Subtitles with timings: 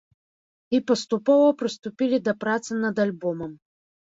[0.77, 3.55] І паступова прыступілі да працы над альбомам.